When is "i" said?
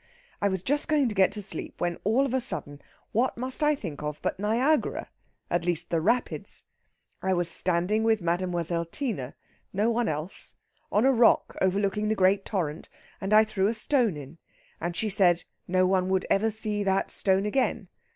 0.41-0.49, 3.61-3.75, 7.21-7.33, 13.31-13.43